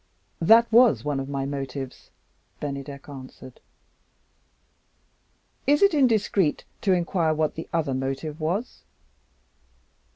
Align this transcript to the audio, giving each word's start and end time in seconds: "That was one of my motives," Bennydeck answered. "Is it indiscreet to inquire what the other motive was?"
"That 0.41 0.65
was 0.71 1.05
one 1.05 1.19
of 1.19 1.29
my 1.29 1.45
motives," 1.45 2.09
Bennydeck 2.59 3.07
answered. 3.07 3.59
"Is 5.67 5.83
it 5.83 5.93
indiscreet 5.93 6.65
to 6.81 6.91
inquire 6.93 7.35
what 7.35 7.53
the 7.53 7.69
other 7.71 7.93
motive 7.93 8.39
was?" 8.41 8.81